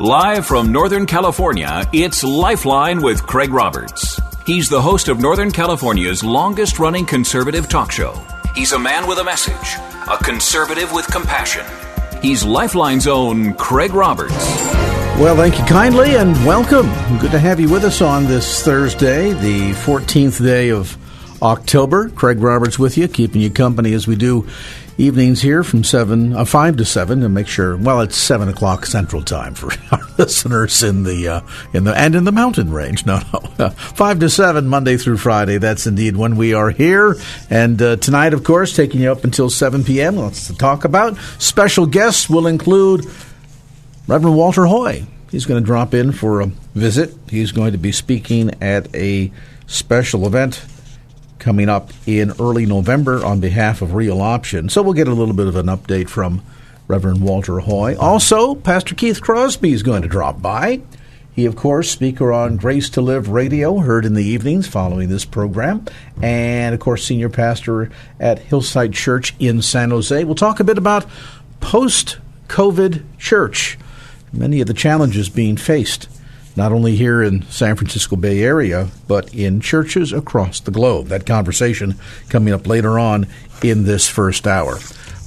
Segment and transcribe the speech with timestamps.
[0.00, 4.20] Live from Northern California, it's Lifeline with Craig Roberts.
[4.46, 8.12] He's the host of Northern California's longest running conservative talk show.
[8.54, 9.76] He's a man with a message,
[10.10, 11.64] a conservative with compassion.
[12.20, 14.34] He's Lifeline's own Craig Roberts.
[15.18, 16.86] Well, thank you kindly and welcome.
[17.18, 20.96] Good to have you with us on this Thursday, the 14th day of
[21.42, 22.08] October.
[22.08, 24.48] Craig Roberts with you, keeping you company as we do
[24.98, 27.76] evenings here from seven, uh, five to seven, to make sure.
[27.76, 31.40] Well, it's seven o'clock Central Time for our listeners in the uh,
[31.72, 33.04] in the and in the mountain range.
[33.12, 35.58] No, no, uh, five to seven Monday through Friday.
[35.58, 37.16] That's indeed when we are here.
[37.50, 40.16] And uh, tonight, of course, taking you up until seven p.m.
[40.16, 41.16] Lots to talk about.
[41.38, 43.06] Special guests will include
[44.06, 45.06] Reverend Walter Hoye.
[45.30, 47.14] He's going to drop in for a visit.
[47.28, 49.32] He's going to be speaking at a
[49.66, 50.64] special event
[51.42, 54.68] coming up in early November on behalf of Real Option.
[54.68, 56.40] So we'll get a little bit of an update from
[56.86, 57.96] Reverend Walter Hoye.
[57.98, 60.80] Also, Pastor Keith Crosby is going to drop by.
[61.34, 65.24] He, of course, speaker on Grace to Live Radio, heard in the evenings following this
[65.24, 65.84] program,
[66.20, 70.22] and, of course, senior pastor at Hillside Church in San Jose.
[70.24, 71.06] We'll talk a bit about
[71.60, 73.78] post COVID church,
[74.32, 76.08] many of the challenges being faced
[76.56, 81.06] not only here in San Francisco Bay Area, but in churches across the globe.
[81.08, 81.96] That conversation
[82.28, 83.26] coming up later on
[83.62, 84.78] in this first hour.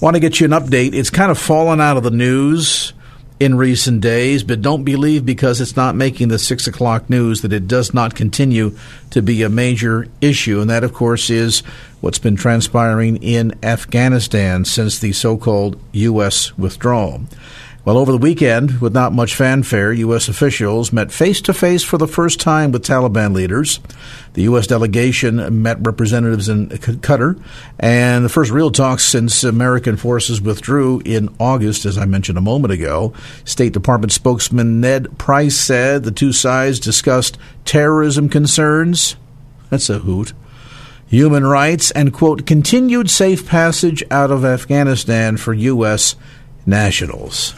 [0.02, 0.94] Want to get you an update.
[0.94, 2.94] It's kind of fallen out of the news
[3.40, 7.52] in recent days, but don't believe because it's not making the six o'clock news that
[7.52, 8.78] it does not continue
[9.10, 10.62] to be a major issue.
[10.62, 11.60] And that, of course, is
[12.00, 16.58] what's been transpiring in Afghanistan since the so called U.S.
[16.58, 17.24] withdrawal.
[17.86, 20.28] Well, over the weekend, with not much fanfare, U.S.
[20.28, 23.80] officials met face to face for the first time with Taliban leaders.
[24.34, 24.66] The U.S.
[24.66, 27.40] delegation met representatives in Qatar,
[27.80, 32.42] and the first real talks since American forces withdrew in August, as I mentioned a
[32.42, 33.14] moment ago.
[33.44, 39.16] State Department spokesman Ned Price said the two sides discussed terrorism concerns.
[39.70, 40.34] That's a hoot
[41.08, 46.16] human rights, and, quote, continued safe passage out of Afghanistan for U.S.
[46.66, 47.54] nationals.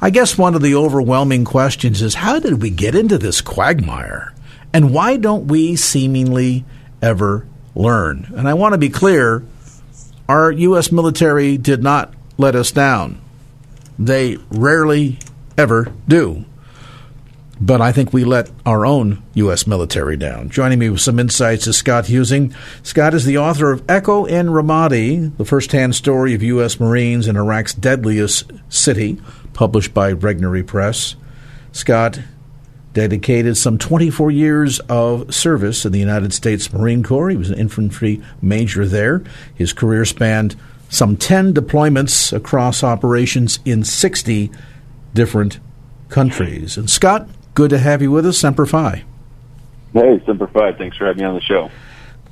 [0.00, 4.34] I guess one of the overwhelming questions is how did we get into this quagmire?
[4.72, 6.64] And why don't we seemingly
[7.00, 8.32] ever learn?
[8.36, 9.42] And I want to be clear
[10.28, 10.92] our U.S.
[10.92, 13.20] military did not let us down.
[13.98, 15.18] They rarely
[15.56, 16.44] ever do.
[17.58, 19.66] But I think we let our own U.S.
[19.66, 20.50] military down.
[20.50, 22.54] Joining me with some insights is Scott Huesing.
[22.82, 26.78] Scott is the author of Echo in Ramadi, the first hand story of U.S.
[26.78, 29.18] Marines in Iraq's deadliest city,
[29.56, 31.16] published by Regnery Press.
[31.72, 32.20] Scott
[32.92, 37.30] dedicated some 24 years of service in the United States Marine Corps.
[37.30, 39.24] He was an infantry major there.
[39.54, 40.56] His career spanned
[40.90, 44.50] some 10 deployments across operations in 60
[45.14, 45.58] different
[46.10, 46.76] countries.
[46.76, 48.38] And Scott, good to have you with us.
[48.38, 49.04] Semper Fi.
[49.94, 50.72] Hey, Semper Fi.
[50.72, 51.70] Thanks for having me on the show.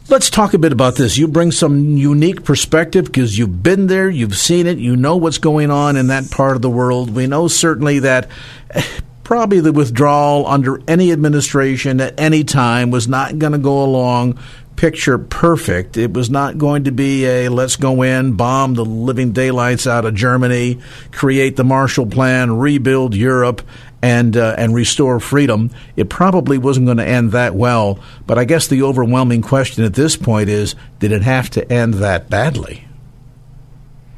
[0.06, 1.16] Let's talk a bit about this.
[1.16, 5.38] You bring some unique perspective because you've been there, you've seen it, you know what's
[5.38, 7.08] going on in that part of the world.
[7.08, 8.28] We know certainly that
[8.70, 8.84] eh,
[9.24, 14.38] probably the withdrawal under any administration at any time was not going to go along
[14.76, 15.96] picture perfect.
[15.96, 20.04] It was not going to be a let's go in, bomb the living daylights out
[20.04, 20.80] of Germany,
[21.12, 23.62] create the Marshall Plan, rebuild Europe,
[24.04, 25.70] and uh, and restore freedom.
[25.96, 27.98] It probably wasn't going to end that well.
[28.26, 31.94] But I guess the overwhelming question at this point is: Did it have to end
[31.94, 32.86] that badly?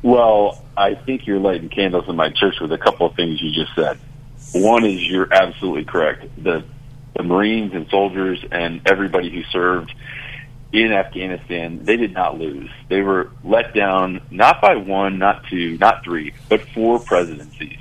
[0.03, 3.53] Well, I think you're lighting candles in my church with a couple of things you
[3.53, 3.99] just said.
[4.55, 6.25] One is you're absolutely correct.
[6.43, 6.65] The
[7.15, 9.95] the Marines and soldiers and everybody who served
[10.73, 12.71] in Afghanistan, they did not lose.
[12.89, 17.79] They were let down not by one, not two, not three, but four presidencies.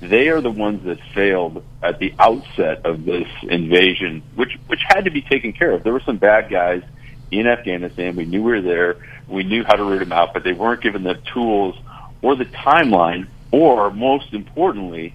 [0.00, 5.04] They are the ones that failed at the outset of this invasion, which which had
[5.06, 5.82] to be taken care of.
[5.82, 6.82] There were some bad guys
[7.30, 8.14] in Afghanistan.
[8.14, 8.96] We knew we were there.
[9.26, 11.76] We knew how to root them out, but they weren't given the tools
[12.22, 15.14] or the timeline, or most importantly,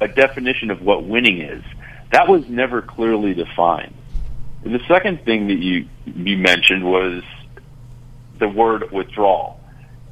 [0.00, 1.64] a definition of what winning is.
[2.12, 3.94] That was never clearly defined.
[4.64, 7.22] And the second thing that you you mentioned was
[8.38, 9.58] the word withdrawal.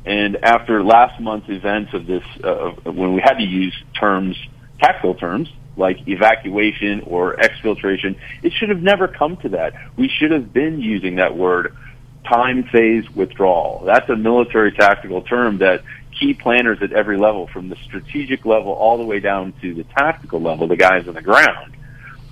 [0.04, 4.36] And after last month's events of this, uh, when we had to use terms,
[4.78, 9.74] tactical terms, like evacuation or exfiltration, it should have never come to that.
[9.96, 11.76] We should have been using that word
[12.24, 13.84] time phase withdrawal.
[13.84, 15.82] That's a military tactical term that
[16.18, 19.84] key planners at every level, from the strategic level all the way down to the
[19.84, 21.74] tactical level, the guys on the ground,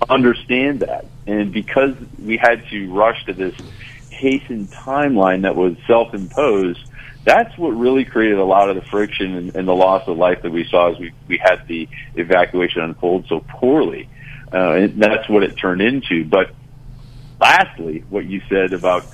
[0.09, 1.07] understand that.
[1.27, 3.55] And because we had to rush to this
[4.11, 6.81] hastened timeline that was self-imposed,
[7.25, 10.43] that's what really created a lot of the friction and, and the loss of life
[10.43, 14.09] that we saw as we, we had the evacuation unfold so poorly.
[14.53, 16.25] Uh, and that's what it turned into.
[16.25, 16.55] But
[17.41, 19.07] lastly, what you said about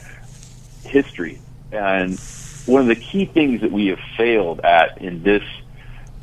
[0.85, 1.41] history
[1.73, 2.19] and
[2.67, 5.43] one of the key things that we have failed at in this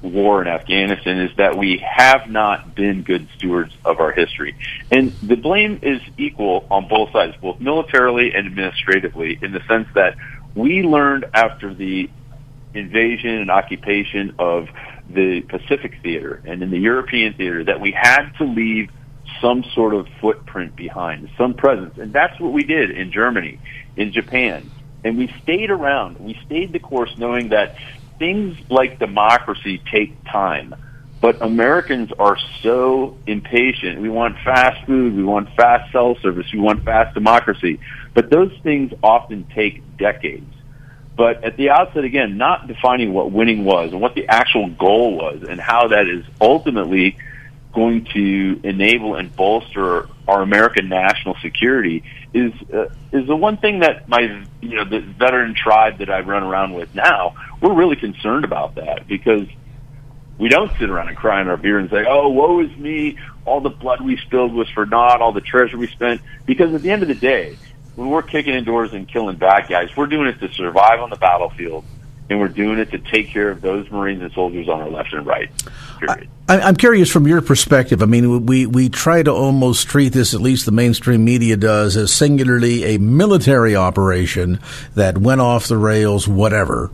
[0.01, 4.55] war in Afghanistan is that we have not been good stewards of our history.
[4.89, 9.87] And the blame is equal on both sides, both militarily and administratively, in the sense
[9.93, 10.15] that
[10.55, 12.09] we learned after the
[12.73, 14.67] invasion and occupation of
[15.09, 18.89] the Pacific theater and in the European theater that we had to leave
[19.41, 21.97] some sort of footprint behind, some presence.
[21.97, 23.59] And that's what we did in Germany,
[23.95, 24.69] in Japan.
[25.03, 26.19] And we stayed around.
[26.19, 27.75] We stayed the course knowing that
[28.19, 30.75] things like democracy take time.
[31.21, 34.01] But Americans are so impatient.
[34.01, 35.15] We want fast food.
[35.15, 36.47] We want fast cell service.
[36.51, 37.79] We want fast democracy.
[38.13, 40.53] But those things often take decades.
[41.15, 45.17] But at the outset, again, not defining what winning was and what the actual goal
[45.17, 47.17] was and how that is ultimately
[47.73, 52.03] going to enable and bolster our American national security
[52.33, 56.19] is uh, is the one thing that my you know the veteran tribe that I
[56.21, 59.47] run around with now we're really concerned about that because
[60.37, 63.17] we don't sit around and cry in our beer and say oh woe is me.
[63.45, 65.21] All the blood we spilled was for naught.
[65.21, 66.21] All the treasure we spent.
[66.45, 67.57] Because at the end of the day
[67.95, 71.15] when we're kicking indoors and killing bad guys we're doing it to survive on the
[71.15, 71.83] battlefield
[72.31, 75.11] and we're doing it to take care of those Marines and soldiers on our left
[75.11, 75.51] and right.
[76.47, 78.01] I, am curious from your perspective.
[78.01, 81.97] I mean, we, we try to almost treat this, at least the mainstream media does,
[81.97, 84.61] as singularly a military operation
[84.95, 86.89] that went off the rails, whatever.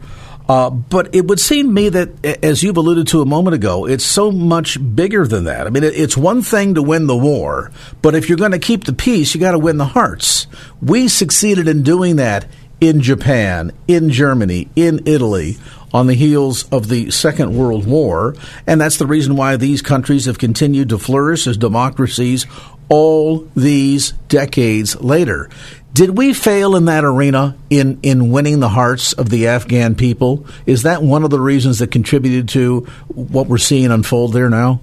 [0.47, 3.85] Uh, but it would seem to me that, as you've alluded to a moment ago,
[3.85, 5.67] it's so much bigger than that.
[5.67, 7.71] I mean, it's one thing to win the war,
[8.01, 10.47] but if you're going to keep the peace, you got to win the hearts.
[10.81, 12.45] We succeeded in doing that
[12.79, 15.57] in Japan, in Germany, in Italy
[15.93, 18.35] on the heels of the Second World War.
[18.65, 22.45] And that's the reason why these countries have continued to flourish as democracies
[22.89, 25.49] all these decades later.
[25.97, 30.45] Did we fail in that arena in, in winning the hearts of the Afghan people?
[30.67, 34.79] Is that one of the reasons that contributed to what we're seeing unfold there now?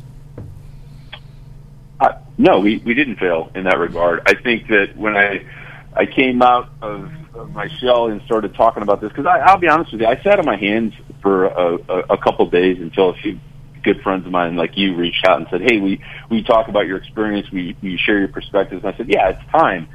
[2.01, 4.23] Uh, no, we, we didn't fail in that regard.
[4.27, 5.47] I think that when I
[5.95, 9.69] I came out of of my shell and started talking about this because I'll be
[9.69, 13.11] honest with you, I sat on my hands for a, a, a couple days until
[13.11, 13.39] a few
[13.85, 16.89] good friends of mine like you reached out and said, "Hey, we we talk about
[16.89, 19.87] your experience, we we share your perspectives." And I said, "Yeah, it's time."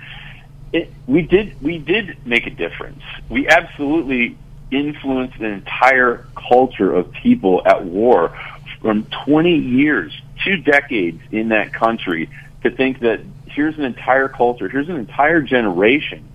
[0.71, 3.01] It, we did we did make a difference.
[3.29, 4.37] We absolutely
[4.71, 8.37] influenced an entire culture of people at war
[8.81, 12.29] from 20 years, two decades in that country
[12.63, 16.27] to think that here's an entire culture, here's an entire generation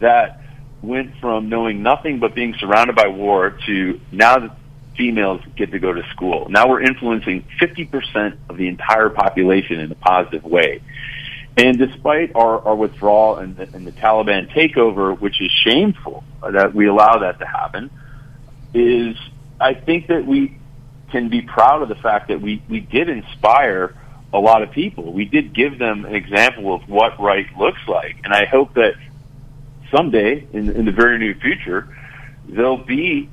[0.00, 0.42] that
[0.82, 4.56] went from knowing nothing but being surrounded by war to now that
[4.96, 6.48] females get to go to school.
[6.48, 10.82] Now we're influencing 50% of the entire population in a positive way.
[11.58, 16.72] And despite our, our withdrawal and the, and the Taliban takeover, which is shameful that
[16.72, 17.90] we allow that to happen,
[18.72, 19.16] is
[19.60, 20.56] I think that we
[21.10, 23.96] can be proud of the fact that we, we did inspire
[24.32, 25.12] a lot of people.
[25.12, 28.18] We did give them an example of what right looks like.
[28.22, 28.94] And I hope that
[29.90, 31.88] someday in, in the very near future,
[32.46, 33.28] there'll be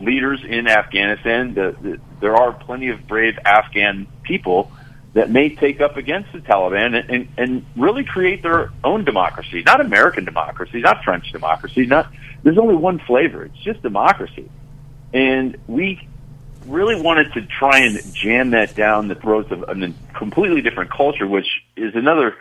[0.00, 1.54] leaders in Afghanistan.
[1.54, 4.72] The, the, there are plenty of brave Afghan people
[5.12, 9.62] that may take up against the Taliban and, and, and really create their own democracy,
[9.64, 12.12] not American democracy, not French democracy, not,
[12.42, 13.44] there's only one flavor.
[13.44, 14.48] It's just democracy.
[15.12, 16.06] And we
[16.66, 21.26] really wanted to try and jam that down the throats of a completely different culture,
[21.26, 22.36] which is another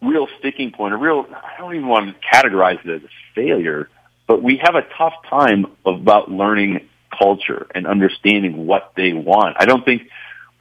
[0.00, 3.88] real sticking point, a real, I don't even want to categorize it as a failure,
[4.26, 9.56] but we have a tough time about learning culture and understanding what they want.
[9.58, 10.08] I don't think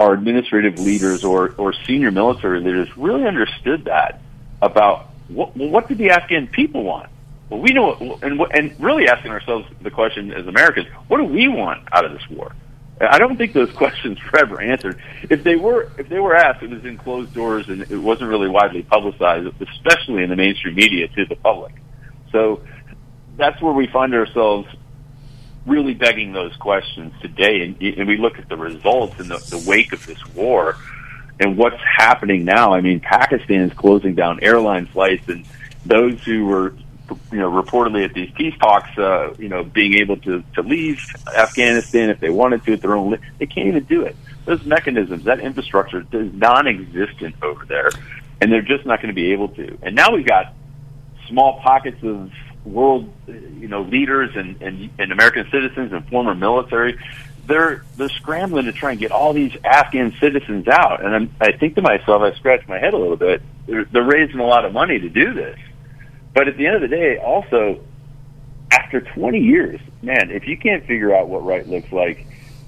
[0.03, 4.21] our administrative leaders or, or senior military leaders really understood that
[4.61, 7.09] about what, what did the Afghan people want?
[7.49, 11.47] Well, we know, and, and really asking ourselves the question as Americans, what do we
[11.47, 12.53] want out of this war?
[12.99, 15.01] I don't think those questions were ever answered.
[15.29, 18.29] If they were, if they were asked, it was in closed doors and it wasn't
[18.29, 21.75] really widely publicized, especially in the mainstream media to the public.
[22.33, 22.61] So
[23.37, 24.67] that's where we find ourselves
[25.65, 27.61] really begging those questions today.
[27.61, 30.75] And, and we look at the results in the, the wake of this war
[31.39, 32.73] and what's happening now.
[32.73, 35.45] I mean, Pakistan is closing down airline flights, and
[35.85, 36.73] those who were,
[37.31, 41.01] you know, reportedly at these peace talks, uh, you know, being able to to leave
[41.35, 44.15] Afghanistan if they wanted to at their own, they can't even do it.
[44.45, 47.89] Those mechanisms, that infrastructure, is non-existent over there,
[48.41, 49.77] and they're just not going to be able to.
[49.81, 50.53] And now we've got
[51.27, 52.31] small pockets of
[52.65, 56.97] world, you know, leaders and, and, and American citizens and former military
[57.45, 61.03] they're they're scrambling to try and get all these Afghan citizens out.
[61.03, 63.41] And I'm, I think to myself, I scratch my head a little bit.
[63.67, 65.57] They're, they're raising a lot of money to do this,
[66.33, 67.81] but at the end of the day, also
[68.71, 72.25] after 20 years, man, if you can't figure out what right looks like,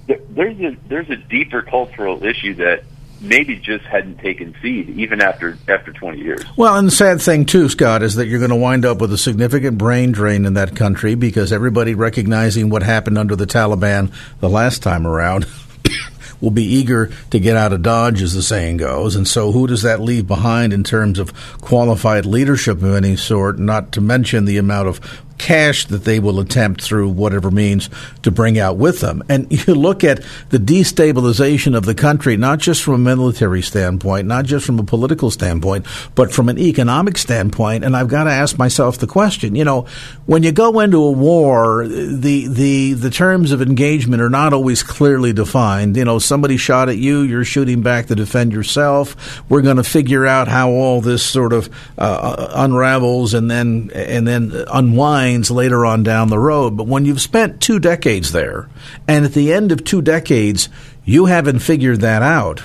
[0.07, 2.83] there's a there's a deeper cultural issue that
[3.21, 6.43] maybe just hadn't taken seed even after after 20 years.
[6.57, 9.11] Well, and the sad thing too, Scott, is that you're going to wind up with
[9.13, 14.11] a significant brain drain in that country because everybody recognizing what happened under the Taliban
[14.39, 15.45] the last time around
[16.41, 19.15] will be eager to get out of Dodge, as the saying goes.
[19.15, 23.59] And so, who does that leave behind in terms of qualified leadership of any sort?
[23.59, 27.87] Not to mention the amount of cash that they will attempt through whatever means
[28.23, 29.21] to bring out with them.
[29.29, 34.27] And you look at the destabilization of the country, not just from a military standpoint,
[34.27, 35.85] not just from a political standpoint,
[36.15, 37.83] but from an economic standpoint.
[37.83, 39.85] And I've got to ask myself the question, you know,
[40.25, 44.81] when you go into a war, the, the, the terms of engagement are not always
[44.81, 45.95] clearly defined.
[45.95, 49.47] You know, somebody shot at you, you're shooting back to defend yourself.
[49.47, 54.27] We're going to figure out how all this sort of uh, unravels and then, and
[54.27, 56.77] then unwinds later on down the road.
[56.77, 58.69] But when you've spent two decades there,
[59.07, 60.69] and at the end of two decades,
[61.03, 62.63] you haven't figured that out,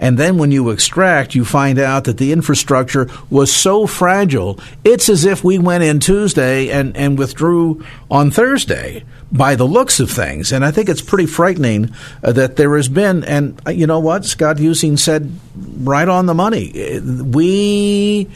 [0.00, 5.10] and then when you extract, you find out that the infrastructure was so fragile, it's
[5.10, 10.10] as if we went in Tuesday and, and withdrew on Thursday by the looks of
[10.10, 10.52] things.
[10.52, 11.92] And I think it's pretty frightening
[12.24, 14.24] uh, that there has been, and uh, you know what?
[14.24, 16.98] Scott Huesing said right on the money.
[17.00, 18.30] We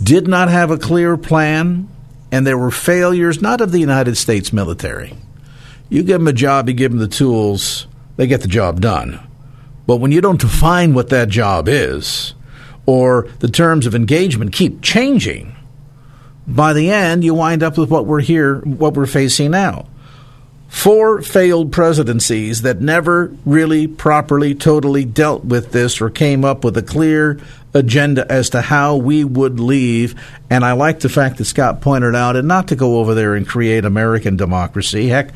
[0.00, 1.88] did not have a clear plan
[2.30, 5.14] and there were failures not of the United States military.
[5.88, 9.20] You give them a job, you give them the tools, they get the job done.
[9.86, 12.34] But when you don't define what that job is,
[12.84, 15.56] or the terms of engagement keep changing,
[16.46, 19.86] by the end you wind up with what we're here, what we're facing now.
[20.68, 26.76] Four failed presidencies that never really properly, totally dealt with this or came up with
[26.76, 27.40] a clear
[27.72, 30.14] agenda as to how we would leave.
[30.50, 33.34] And I like the fact that Scott pointed out, and not to go over there
[33.34, 35.08] and create American democracy.
[35.08, 35.32] Heck,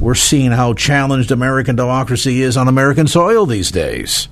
[0.00, 4.28] we're seeing how challenged American democracy is on American soil these days.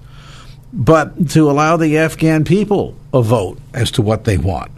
[0.73, 4.70] But to allow the Afghan people a vote as to what they want.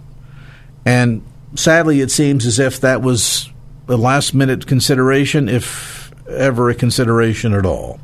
[0.84, 1.22] And
[1.54, 3.48] sadly, it seems as if that was
[3.88, 7.98] a last minute consideration, if ever a consideration at all.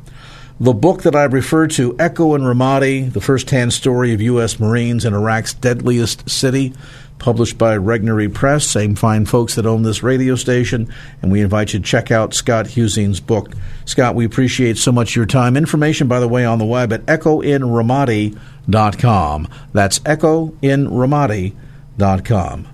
[0.61, 4.59] The book that I referred to, Echo in Ramadi, the first hand story of U.S.
[4.59, 6.73] Marines in Iraq's deadliest city,
[7.17, 10.93] published by Regnery Press, same fine folks that own this radio station.
[11.21, 13.53] And we invite you to check out Scott Huesing's book.
[13.85, 15.55] Scott, we appreciate so much your time.
[15.55, 19.47] Information, by the way, on the web at echoinramadi.com.
[19.71, 22.67] That's echoinramadi.com.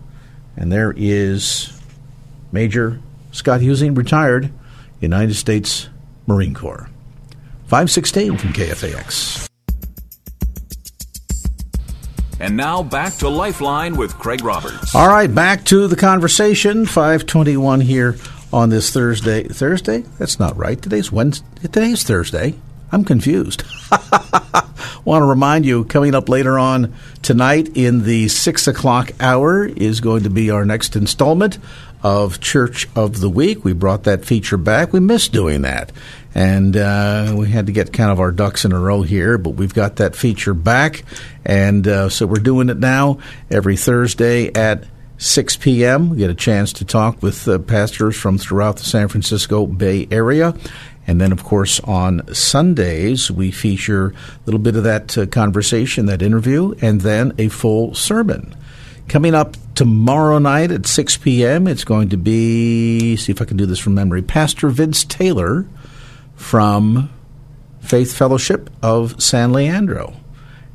[0.57, 1.74] And there is
[2.55, 3.01] Major
[3.33, 4.49] Scott Huesing, retired,
[5.01, 5.89] United States
[6.25, 6.89] Marine Corps.
[7.67, 9.49] 516 from KFAX.
[12.39, 14.95] And now back to Lifeline with Craig Roberts.
[14.95, 16.85] All right, back to the conversation.
[16.85, 18.15] 521 here
[18.53, 19.43] on this Thursday.
[19.43, 20.05] Thursday?
[20.17, 20.81] That's not right.
[20.81, 21.45] Today's Wednesday.
[21.61, 22.55] Today's Thursday.
[22.89, 23.63] I'm confused.
[25.05, 29.99] Want to remind you, coming up later on tonight in the 6 o'clock hour is
[29.99, 31.59] going to be our next installment
[32.05, 33.65] of Church of the Week.
[33.65, 34.93] We brought that feature back.
[34.93, 35.91] We missed doing that
[36.35, 39.51] and uh, we had to get kind of our ducks in a row here, but
[39.51, 41.05] we've got that feature back,
[41.45, 43.19] and uh, so we're doing it now
[43.49, 44.83] every Thursday at
[45.17, 46.09] 6 p.m.
[46.09, 50.09] We get a chance to talk with uh, pastors from throughout the San Francisco Bay
[50.11, 50.53] Area.
[51.07, 54.13] And then, of course, on Sundays, we feature a
[54.45, 58.55] little bit of that uh, conversation, that interview, and then a full sermon.
[59.07, 63.57] Coming up tomorrow night at 6 p.m., it's going to be, see if I can
[63.57, 65.67] do this from memory, Pastor Vince Taylor
[66.35, 67.09] from
[67.81, 70.13] Faith Fellowship of San Leandro.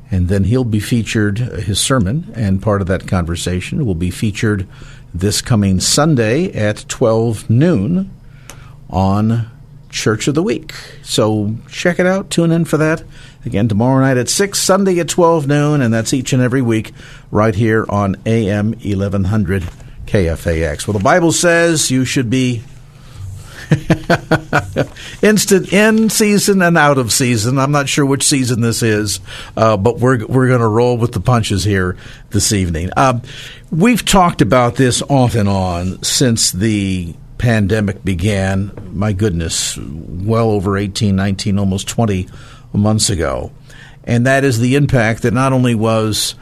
[0.09, 4.67] And then he'll be featured, his sermon and part of that conversation will be featured
[5.13, 8.11] this coming Sunday at 12 noon
[8.89, 9.49] on
[9.89, 10.73] Church of the Week.
[11.03, 13.03] So check it out, tune in for that.
[13.45, 16.93] Again, tomorrow night at 6, Sunday at 12 noon, and that's each and every week
[17.31, 19.63] right here on AM 1100
[20.05, 20.87] KFAX.
[20.87, 22.63] Well, the Bible says you should be
[25.21, 27.57] Instant in season and out of season.
[27.57, 29.19] I'm not sure which season this is,
[29.55, 31.95] uh, but we're we're going to roll with the punches here
[32.31, 32.89] this evening.
[32.97, 33.21] Um,
[33.71, 38.71] we've talked about this off and on since the pandemic began.
[38.91, 42.27] My goodness, well over 18, 19, almost 20
[42.77, 43.51] months ago,
[44.03, 46.35] and that is the impact that not only was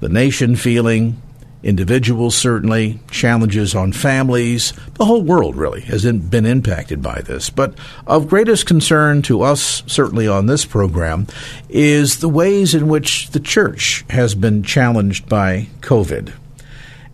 [0.00, 1.20] the nation feeling
[1.66, 4.72] individuals certainly, challenges on families.
[4.94, 7.50] The whole world really has been impacted by this.
[7.50, 7.74] But
[8.06, 11.26] of greatest concern to us, certainly on this program,
[11.68, 16.32] is the ways in which the church has been challenged by COVID.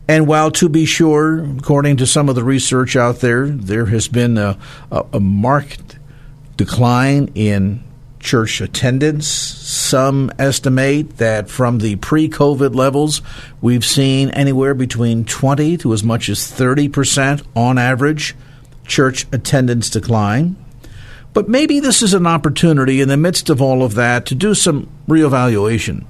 [0.06, 4.08] And while, to be sure, according to some of the research out there, there has
[4.08, 4.58] been a,
[4.90, 5.96] a, a marked
[6.58, 7.82] decline in
[8.22, 9.26] church attendance.
[9.26, 13.20] Some estimate that from the pre COVID levels,
[13.60, 18.34] we've seen anywhere between 20 to as much as 30% on average
[18.86, 20.56] church attendance decline.
[21.34, 24.54] But maybe this is an opportunity in the midst of all of that to do
[24.54, 26.04] some reevaluation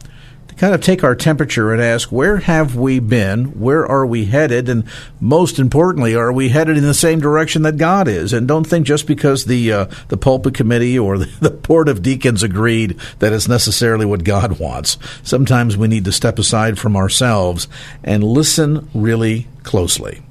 [0.57, 4.69] kind of take our temperature and ask where have we been, where are we headed,
[4.69, 4.85] and
[5.21, 8.33] most importantly, are we headed in the same direction that God is?
[8.33, 12.03] And don't think just because the uh, the pulpit committee or the, the board of
[12.03, 14.99] deacons agreed that it's necessarily what God wants.
[15.23, 17.69] Sometimes we need to step aside from ourselves
[18.05, 20.23] and listen really closely.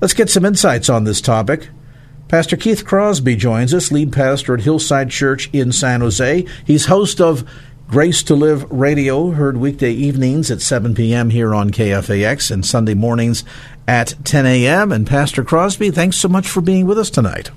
[0.00, 1.68] Let's get some insights on this topic.
[2.30, 6.46] Pastor Keith Crosby joins us, lead pastor at Hillside Church in San Jose.
[6.64, 7.44] He's host of
[7.90, 11.30] Grace to Live Radio, heard weekday evenings at 7 p.m.
[11.30, 13.42] here on KFAX and Sunday mornings
[13.88, 14.92] at 10 a.m.
[14.92, 17.50] And Pastor Crosby, thanks so much for being with us tonight.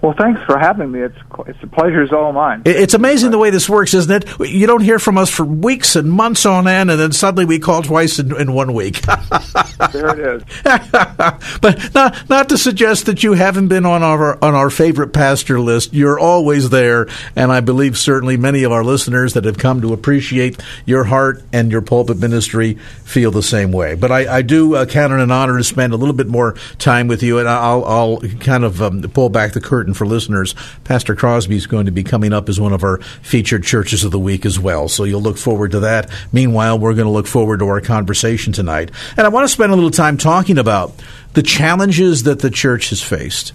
[0.00, 1.00] Well, thanks for having me.
[1.00, 2.62] It's it's a pleasure is all mine.
[2.64, 4.48] It's amazing the way this works, isn't it?
[4.48, 7.58] You don't hear from us for weeks and months on end, and then suddenly we
[7.58, 9.02] call twice in, in one week.
[9.92, 10.42] there it is.
[10.62, 15.58] but not not to suggest that you haven't been on our on our favorite pastor
[15.58, 15.92] list.
[15.92, 19.92] You're always there, and I believe certainly many of our listeners that have come to
[19.92, 23.96] appreciate your heart and your pulpit ministry feel the same way.
[23.96, 26.54] But I, I do uh, count it an honor to spend a little bit more
[26.78, 30.54] time with you, and I'll I'll kind of um, pull back the curtain for listeners.
[30.84, 34.12] Pastor Crosby is going to be coming up as one of our featured churches of
[34.12, 34.88] the week as well.
[34.88, 36.10] So you'll look forward to that.
[36.32, 38.90] Meanwhile, we're going to look forward to our conversation tonight.
[39.16, 40.92] And I want to spend a little time talking about
[41.34, 43.52] the challenges that the church has faced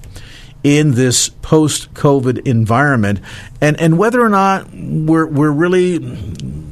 [0.63, 3.19] in this post COVID environment
[3.59, 5.99] and, and whether or not we're, we're really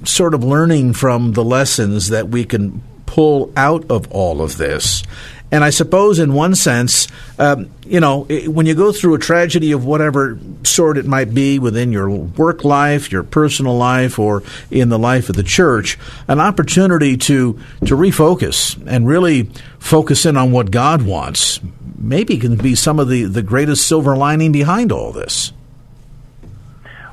[0.06, 5.04] sort of learning from the lessons that we can pull out of all of this
[5.52, 9.74] and I suppose, in one sense, um, you know, when you go through a tragedy
[9.74, 14.88] of whatever sort it might be within your work life, your personal life, or in
[14.88, 20.52] the life of the church, an opportunity to to refocus and really focus in on
[20.52, 21.60] what God wants,
[21.98, 25.52] maybe can be some of the, the greatest silver lining behind all this.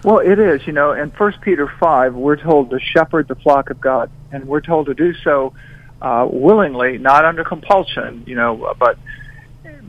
[0.05, 0.65] Well, it is.
[0.65, 4.47] You know, in First Peter five, we're told to shepherd the flock of God, and
[4.47, 5.55] we're told to do so
[6.01, 8.99] uh, willingly, not under compulsion, you know, but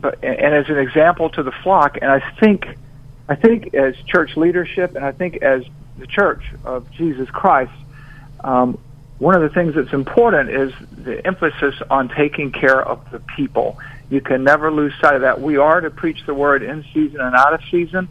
[0.00, 1.98] but and as an example to the flock.
[2.00, 2.66] And I think
[3.28, 5.64] I think as church leadership, and I think as
[5.98, 7.72] the church of Jesus Christ,
[8.42, 8.78] um,
[9.18, 13.78] one of the things that's important is the emphasis on taking care of the people.
[14.08, 15.40] You can never lose sight of that.
[15.40, 18.08] We are to preach the word in season and out of season,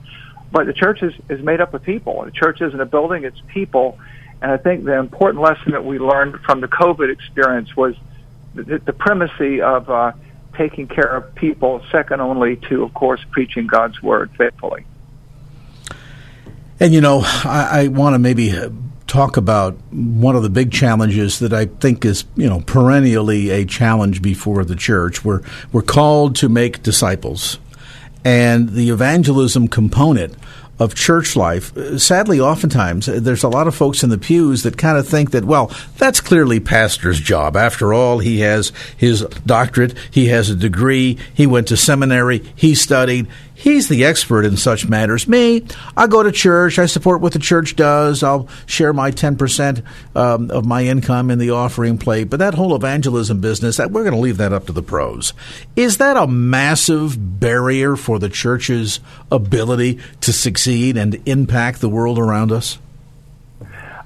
[0.51, 2.23] but the church is, is made up of people.
[2.23, 3.99] The church isn't a building, it's people.
[4.41, 7.95] And I think the important lesson that we learned from the COVID experience was
[8.55, 10.13] the, the primacy of uh,
[10.55, 14.85] taking care of people, second only to, of course, preaching God's word faithfully.
[16.79, 18.53] And you know, I, I want to maybe
[19.07, 23.65] talk about one of the big challenges that I think is, you know, perennially a
[23.65, 25.25] challenge before the church.
[25.25, 25.41] We're
[25.73, 27.59] we're called to make disciples,
[28.23, 30.35] and the evangelism component
[30.79, 31.75] of church life.
[31.75, 35.07] Uh, sadly, oftentimes uh, there's a lot of folks in the pews that kind of
[35.07, 37.55] think that, well, that's clearly pastor's job.
[37.55, 42.75] After all, he has his doctorate, he has a degree, he went to seminary, he
[42.75, 43.27] studied,
[43.59, 45.27] He's the expert in such matters.
[45.27, 45.65] Me,
[45.97, 46.79] I go to church.
[46.79, 48.23] I support what the church does.
[48.23, 49.83] I'll share my 10%
[50.15, 52.29] um, of my income in the offering plate.
[52.29, 55.33] But that whole evangelism business, we're going to leave that up to the pros.
[55.75, 62.17] Is that a massive barrier for the church's ability to succeed and impact the world
[62.17, 62.77] around us?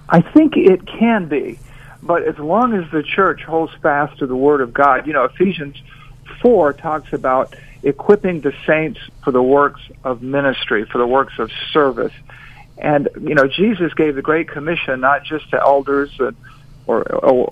[0.09, 1.59] I think it can be.
[2.01, 5.25] But as long as the church holds fast to the Word of God, you know,
[5.25, 5.79] Ephesians
[6.41, 11.51] 4 talks about equipping the saints for the works of ministry, for the works of
[11.71, 12.13] service.
[12.77, 16.33] And, you know, Jesus gave the Great Commission not just to elders or,
[16.87, 17.03] or,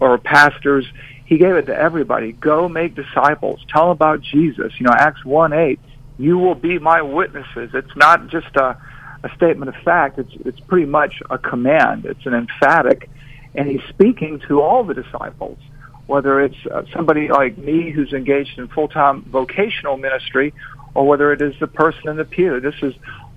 [0.02, 0.86] or pastors.
[1.26, 2.32] He gave it to everybody.
[2.32, 3.64] Go make disciples.
[3.70, 4.74] Tell them about Jesus.
[4.80, 5.80] You know, Acts 1 8,
[6.18, 7.72] You will be my witnesses.
[7.74, 8.78] It's not just a,
[9.24, 10.18] a statement of fact.
[10.20, 12.06] It's it's pretty much a command.
[12.06, 13.10] It's an emphatic,
[13.56, 15.60] and he's speaking to all the disciples,
[16.12, 20.54] whether it's uh, somebody like me who's engaged in full time vocational ministry,
[20.94, 22.60] or whether it is the person in the pew.
[22.60, 22.94] This is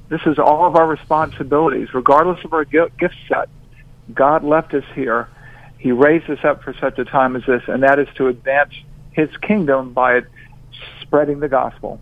[0.08, 3.48] this is all of our responsibilities, regardless of our gift set.
[4.12, 5.28] God left us here.
[5.78, 8.74] He raised us up for such a time as this, and that is to advance
[9.12, 10.22] His kingdom by
[11.00, 12.00] spreading the gospel.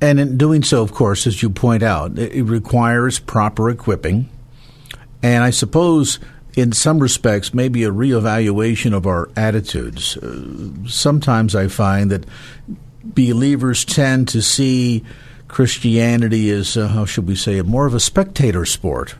[0.00, 4.28] And in doing so, of course, as you point out, it requires proper equipping.
[5.22, 6.20] And I suppose,
[6.56, 10.16] in some respects, maybe a reevaluation of our attitudes.
[10.16, 12.24] Uh, sometimes I find that
[13.02, 15.04] believers tend to see
[15.48, 19.14] Christianity as, uh, how should we say, more of a spectator sport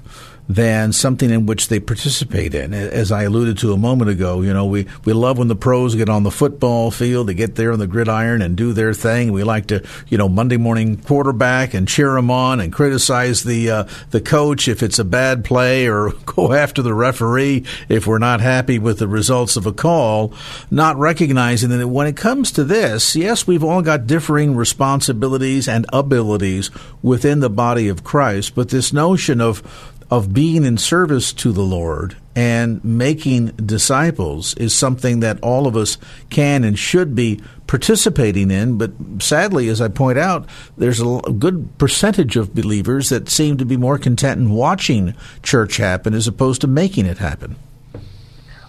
[0.51, 2.75] than something in which they participate in.
[2.75, 5.95] As I alluded to a moment ago, you know, we, we love when the pros
[5.95, 9.31] get on the football field, they get there on the gridiron and do their thing.
[9.31, 13.71] We like to, you know, Monday morning quarterback and cheer them on and criticize the
[13.71, 18.19] uh, the coach if it's a bad play or go after the referee if we're
[18.19, 20.35] not happy with the results of a call,
[20.69, 25.87] not recognizing that when it comes to this, yes, we've all got differing responsibilities and
[25.93, 29.63] abilities within the body of Christ, but this notion of
[30.11, 35.77] of being in service to the Lord and making disciples is something that all of
[35.77, 35.99] us
[36.31, 38.79] can and should be participating in.
[38.79, 43.65] But sadly, as I point out, there's a good percentage of believers that seem to
[43.65, 47.57] be more content in watching church happen as opposed to making it happen.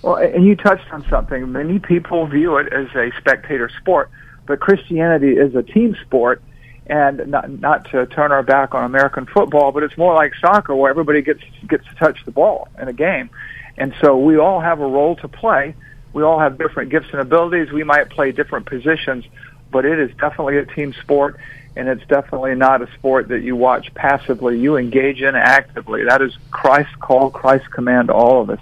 [0.03, 1.51] Well, and you touched on something.
[1.51, 4.09] Many people view it as a spectator sport,
[4.47, 6.41] but Christianity is a team sport
[6.87, 10.75] and not not to turn our back on American football, but it's more like soccer
[10.75, 13.29] where everybody gets gets to touch the ball in a game,
[13.77, 15.75] and so we all have a role to play.
[16.13, 17.71] We all have different gifts and abilities.
[17.71, 19.25] We might play different positions,
[19.71, 21.39] but it is definitely a team sport,
[21.75, 24.59] and it's definitely not a sport that you watch passively.
[24.59, 26.03] You engage in actively.
[26.03, 28.59] That is Christ's call, Christ's command to all of us.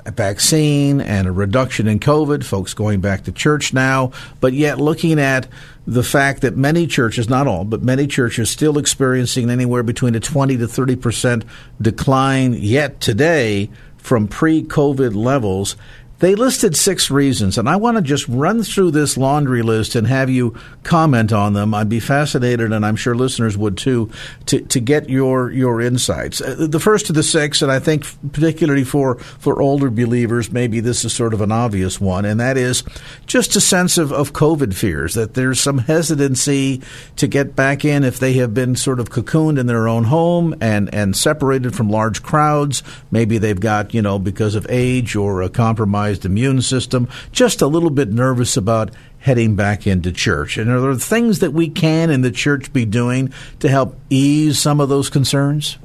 [0.06, 4.80] a vaccine and a reduction in COVID, folks going back to church now, but yet
[4.80, 5.46] looking at
[5.86, 10.20] the fact that many churches, not all, but many churches still experiencing anywhere between a
[10.20, 11.44] 20 to 30 percent
[11.80, 15.76] decline yet today from pre COVID levels.
[16.20, 20.06] They listed six reasons, and I want to just run through this laundry list and
[20.06, 21.72] have you comment on them.
[21.72, 24.10] I'd be fascinated, and I'm sure listeners would too,
[24.46, 26.42] to, to get your your insights.
[26.42, 30.80] Uh, the first of the six, and I think particularly for, for older believers, maybe
[30.80, 32.84] this is sort of an obvious one, and that is
[33.26, 36.82] just a sense of, of COVID fears, that there's some hesitancy
[37.16, 40.54] to get back in if they have been sort of cocooned in their own home
[40.60, 42.82] and, and separated from large crowds.
[43.10, 47.62] Maybe they've got, you know, because of age or a compromise compromised immune system, just
[47.62, 50.56] a little bit nervous about heading back into church.
[50.56, 54.58] And are there things that we can in the church be doing to help ease
[54.58, 55.78] some of those concerns?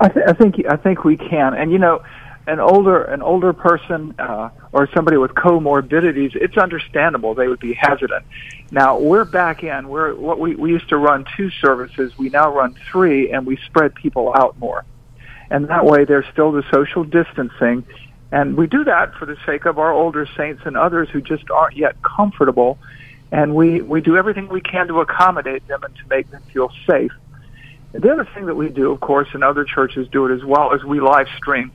[0.00, 2.02] I, th- I think I think we can, and you know,
[2.46, 7.72] an older an older person uh, or somebody with comorbidities, it's understandable they would be
[7.72, 8.24] hesitant.
[8.70, 9.88] Now we're back in.
[9.88, 12.12] We're what we we used to run two services.
[12.18, 14.84] We now run three, and we spread people out more,
[15.50, 17.86] and that way there's still the social distancing,
[18.32, 21.50] and we do that for the sake of our older saints and others who just
[21.50, 22.78] aren't yet comfortable,
[23.30, 26.70] and we we do everything we can to accommodate them and to make them feel
[26.86, 27.12] safe.
[27.92, 30.72] The other thing that we do, of course, and other churches do it as well,
[30.72, 31.72] is we live stream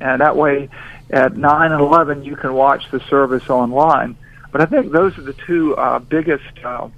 [0.00, 0.68] and that way
[1.10, 4.16] at 9 and 11 you can watch the service online.
[4.50, 6.88] But I think those are the two uh, biggest uh,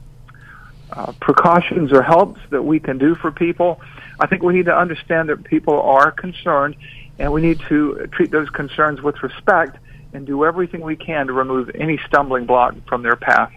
[0.91, 3.81] uh, precautions or helps that we can do for people.
[4.19, 6.77] I think we need to understand that people are concerned,
[7.21, 9.79] and we need to treat those concerns with respect
[10.13, 13.53] and do everything we can to remove any stumbling block from their path.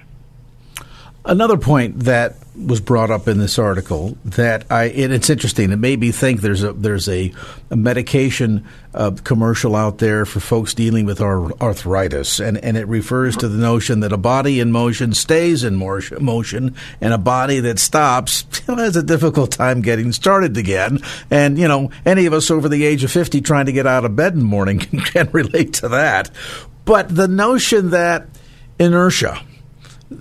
[1.26, 5.72] Another point that was brought up in this article that I and it's interesting.
[5.72, 7.34] It made me think there's a there's a,
[7.72, 13.38] a medication uh, commercial out there for folks dealing with arthritis, and and it refers
[13.38, 17.80] to the notion that a body in motion stays in motion, and a body that
[17.80, 21.00] stops has a difficult time getting started again.
[21.32, 24.04] And you know, any of us over the age of fifty trying to get out
[24.04, 26.30] of bed in the morning can, can relate to that.
[26.84, 28.28] But the notion that
[28.78, 29.42] inertia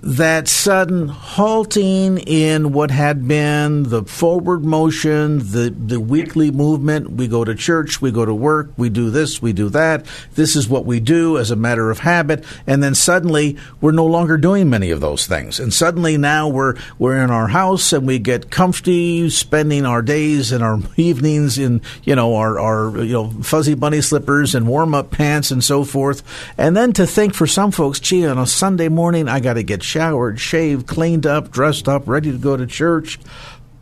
[0.01, 7.11] that sudden halting in what had been the forward motion, the, the weekly movement.
[7.11, 10.05] We go to church, we go to work, we do this, we do that.
[10.35, 12.43] This is what we do as a matter of habit.
[12.65, 15.59] And then suddenly we're no longer doing many of those things.
[15.59, 20.51] And suddenly now we're, we're in our house and we get comfy, spending our days
[20.51, 24.95] and our evenings in, you know, our, our, you know, fuzzy bunny slippers and warm
[24.95, 26.23] up pants and so forth.
[26.57, 29.63] And then to think for some folks, gee, on a Sunday morning, I got to
[29.63, 33.19] get showered, shaved, cleaned up, dressed up, ready to go to church.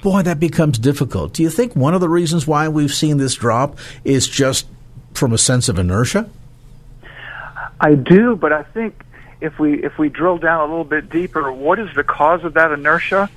[0.01, 1.33] Boy, that becomes difficult.
[1.33, 4.67] Do you think one of the reasons why we've seen this drop is just
[5.13, 6.29] from a sense of inertia?
[7.79, 9.03] I do, but I think
[9.41, 12.53] if we if we drill down a little bit deeper, what is the cause of
[12.53, 13.29] that inertia?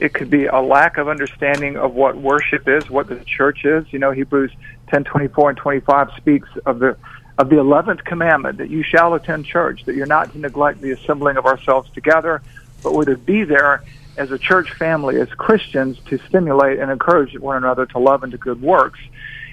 [0.00, 3.84] It could be a lack of understanding of what worship is, what the church is.
[3.92, 4.50] You know, Hebrews
[4.88, 6.96] 10, 24 and 25 speaks of the
[7.42, 10.92] of the eleventh commandment that you shall attend church, that you're not to neglect the
[10.92, 12.40] assembling of ourselves together,
[12.84, 13.82] but we're to be there
[14.16, 18.30] as a church family, as Christians, to stimulate and encourage one another to love and
[18.30, 19.00] to good works.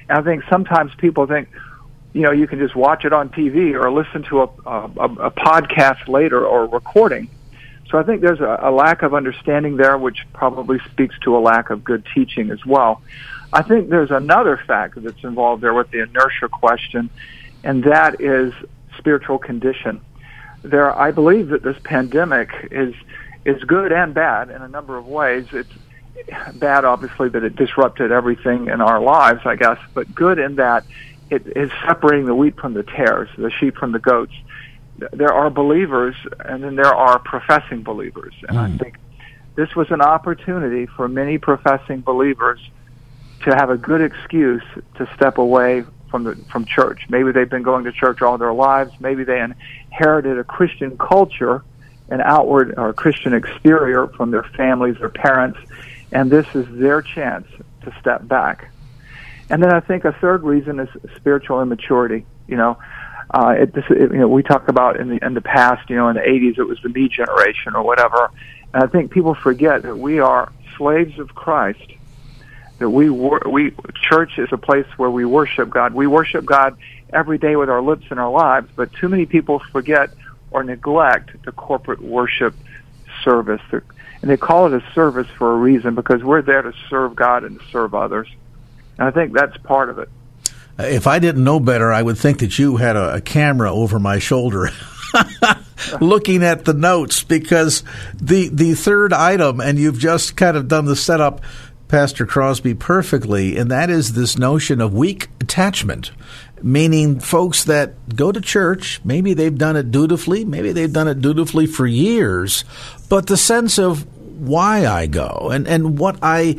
[0.08, 1.50] And I think sometimes people think,
[2.14, 4.84] you know, you can just watch it on TV or listen to a, a,
[5.28, 7.28] a podcast later or a recording.
[7.90, 11.40] So I think there's a, a lack of understanding there, which probably speaks to a
[11.40, 13.02] lack of good teaching as well.
[13.52, 17.10] I think there's another factor that's involved there with the inertia question,
[17.64, 18.54] and that is
[18.98, 20.02] spiritual condition.
[20.62, 22.94] There, I believe that this pandemic is
[23.46, 25.48] is good and bad in a number of ways.
[25.54, 25.72] It's
[26.56, 30.84] bad, obviously, that it disrupted everything in our lives, I guess, but good in that
[31.30, 34.34] it is separating the wheat from the tares, the sheep from the goats.
[35.14, 38.62] There are believers, and then there are professing believers, and mm.
[38.62, 38.78] I hmm.
[38.78, 38.98] think
[39.56, 42.60] this was an opportunity for many professing believers
[43.44, 44.64] to have a good excuse
[44.96, 47.06] to step away from the from church.
[47.10, 48.92] Maybe they've been going to church all their lives.
[49.00, 51.64] Maybe they inherited a Christian culture,
[52.10, 55.60] an outward or Christian exterior from their families or parents,
[56.12, 57.48] and this is their chance
[57.84, 58.72] to step back.
[59.50, 62.26] And then I think a third reason is spiritual immaturity.
[62.48, 62.78] You know,
[63.32, 65.90] uh, it, this, it, you know, we talk about in the in the past.
[65.90, 68.32] You know, in the '80s, it was the me generation or whatever.
[68.74, 71.82] And I think people forget that we are slaves of Christ
[72.80, 73.74] that we wor- we
[74.10, 75.94] church is a place where we worship God.
[75.94, 76.78] We worship God
[77.12, 80.10] every day with our lips and our lives, but too many people forget
[80.52, 82.56] or neglect the corporate worship
[83.24, 83.62] service.
[83.72, 87.44] And they call it a service for a reason because we're there to serve God
[87.44, 88.28] and to serve others.
[88.98, 90.10] And I think that's part of it.
[90.78, 93.72] Uh, if I didn't know better, I would think that you had a, a camera
[93.72, 94.70] over my shoulder.
[96.02, 100.86] looking at the notes because the the third item and you've just kind of done
[100.86, 101.42] the setup
[101.90, 106.12] Pastor Crosby perfectly, and that is this notion of weak attachment,
[106.62, 111.20] meaning folks that go to church, maybe they've done it dutifully, maybe they've done it
[111.20, 112.64] dutifully for years,
[113.10, 114.06] but the sense of
[114.40, 116.58] why I go and, and what I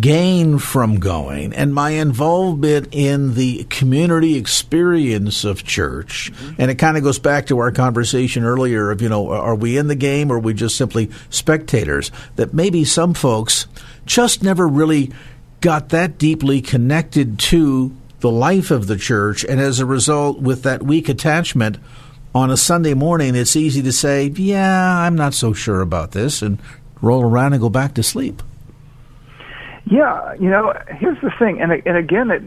[0.00, 6.32] gain from going and my involvement in the community experience of church.
[6.32, 6.62] Mm-hmm.
[6.62, 9.76] And it kind of goes back to our conversation earlier of, you know, are we
[9.76, 12.12] in the game or are we just simply spectators?
[12.36, 13.66] That maybe some folks
[14.10, 15.12] just never really
[15.60, 20.64] got that deeply connected to the life of the church, and as a result, with
[20.64, 21.78] that weak attachment
[22.34, 26.42] on a Sunday morning, it's easy to say, "Yeah, I'm not so sure about this,"
[26.42, 26.58] and
[27.00, 28.42] roll around and go back to sleep.
[29.86, 32.42] Yeah, you know, here's the thing, and and again, it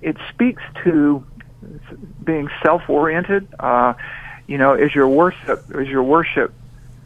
[0.00, 1.22] it speaks to
[2.24, 3.48] being self-oriented.
[3.60, 3.92] Uh,
[4.46, 6.52] you know, is your worship is your worship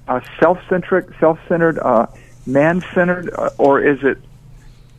[0.08, 2.06] uh, self-centric, self-centered, uh,
[2.46, 4.18] man-centered, uh, or is it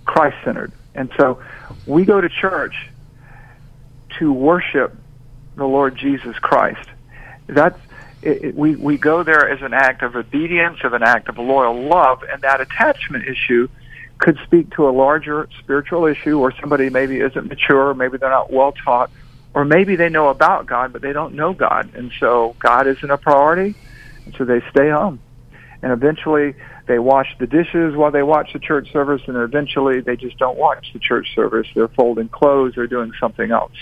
[0.05, 0.71] Christ-centered?
[0.93, 1.41] And so,
[1.86, 2.75] we go to church
[4.19, 4.95] to worship
[5.55, 6.88] the Lord Jesus Christ.
[7.47, 7.79] That's
[8.21, 11.38] it, it, we we go there as an act of obedience, of an act of
[11.38, 13.67] loyal love, and that attachment issue
[14.17, 18.51] could speak to a larger spiritual issue, or somebody maybe isn't mature, maybe they're not
[18.51, 19.12] well taught,
[19.53, 23.10] or maybe they know about God but they don't know God, and so God isn't
[23.10, 23.75] a priority,
[24.25, 25.19] and so they stay home,
[25.83, 26.55] and eventually
[26.88, 30.58] they wash the dishes while they watch the church service, and eventually they just don't
[30.58, 31.67] watch the church service.
[31.76, 33.73] They're folding clothes or doing something else.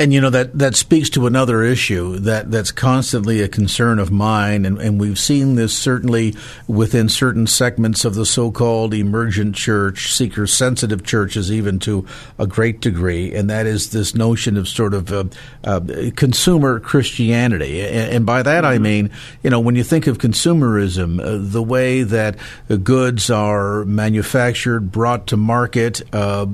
[0.00, 4.10] And you know that that speaks to another issue that that's constantly a concern of
[4.10, 6.34] mine, and, and we've seen this certainly
[6.66, 12.06] within certain segments of the so-called emergent church, seeker-sensitive churches, even to
[12.38, 15.24] a great degree, and that is this notion of sort of uh,
[15.64, 15.80] uh,
[16.16, 17.82] consumer Christianity.
[17.82, 18.72] And, and, by that mm-hmm.
[18.72, 19.10] I mean,
[19.42, 22.36] you know, when you think of consumerism, uh, the way that
[22.82, 26.46] goods are manufactured, brought to market, uh,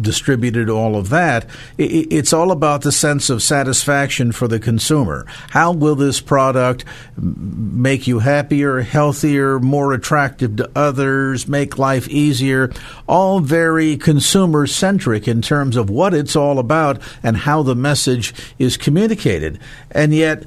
[0.00, 1.46] distributed, all of that,
[1.78, 5.26] it, it's all about about the sense of satisfaction for the consumer.
[5.50, 6.86] How will this product
[7.18, 12.72] make you happier, healthier, more attractive to others, make life easier?
[13.06, 18.32] All very consumer centric in terms of what it's all about and how the message
[18.58, 19.58] is communicated.
[19.90, 20.44] And yet,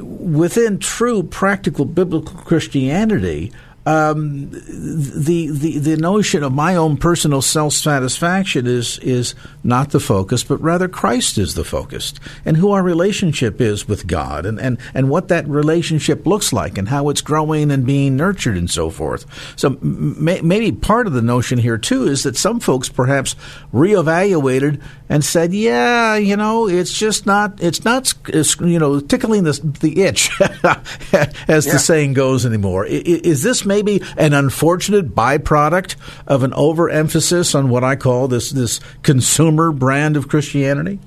[0.00, 3.52] within true practical biblical Christianity,
[3.88, 10.00] um, the, the the notion of my own personal self satisfaction is is not the
[10.00, 12.12] focus, but rather Christ is the focus,
[12.44, 16.76] and who our relationship is with God, and, and, and what that relationship looks like,
[16.76, 19.24] and how it's growing and being nurtured, and so forth.
[19.56, 23.36] So may, maybe part of the notion here too is that some folks perhaps
[23.72, 28.12] reevaluated and said, "Yeah, you know, it's just not it's not
[28.60, 31.72] you know tickling the the itch, as yeah.
[31.72, 37.68] the saying goes anymore." Is this maybe maybe an unfortunate byproduct of an overemphasis on
[37.68, 40.98] what I call this this consumer brand of Christianity?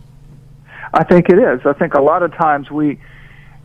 [0.93, 1.65] I think it is.
[1.65, 2.99] I think a lot of times we,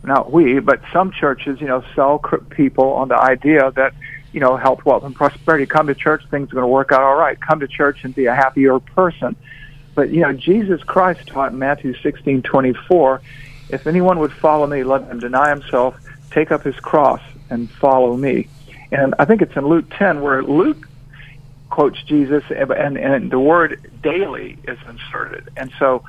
[0.03, 2.19] not we, but some churches, you know, sell
[2.49, 3.93] people on the idea that
[4.33, 5.65] you know, health, wealth, and prosperity.
[5.65, 7.39] Come to church, things are going to work out all right.
[7.39, 9.35] Come to church and be a happier person.
[9.97, 13.19] But you know, Jesus Christ taught in Matthew sixteen twenty four,
[13.69, 18.15] if anyone would follow me, let him deny himself, take up his cross, and follow
[18.15, 18.47] me.
[18.91, 20.87] And I think it's in Luke 10 where Luke
[21.71, 25.49] quotes Jesus and, and the word daily is inserted.
[25.57, 26.03] And so,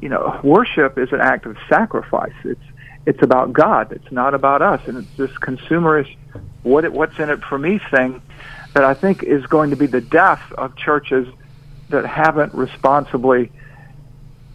[0.00, 2.32] you know, worship is an act of sacrifice.
[2.44, 2.62] It's,
[3.06, 3.90] it's about God.
[3.90, 4.80] It's not about us.
[4.86, 6.14] And it's this consumerist,
[6.62, 8.22] what it, what's in it for me thing
[8.74, 11.26] that I think is going to be the death of churches
[11.92, 13.50] that haven't responsibly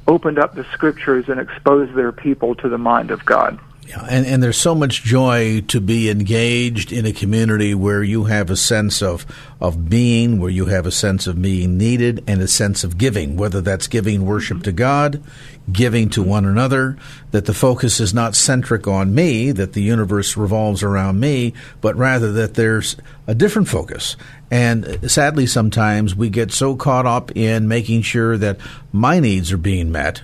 [0.07, 3.59] opened up the scriptures and exposed their people to the mind of God.
[3.87, 8.25] Yeah, and, and there's so much joy to be engaged in a community where you
[8.25, 9.25] have a sense of,
[9.61, 13.37] of being, where you have a sense of being needed, and a sense of giving,
[13.37, 15.23] whether that's giving worship to God,
[15.71, 16.97] giving to one another,
[17.31, 21.95] that the focus is not centric on me, that the universe revolves around me, but
[21.95, 24.17] rather that there's a different focus.
[24.49, 28.59] And sadly, sometimes we get so caught up in making sure that
[28.91, 30.21] my needs are being met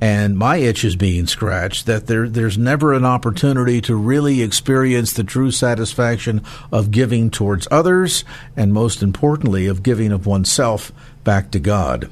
[0.00, 5.12] and my itch is being scratched that there there's never an opportunity to really experience
[5.12, 8.24] the true satisfaction of giving towards others
[8.56, 10.90] and most importantly of giving of oneself
[11.22, 12.10] back to God.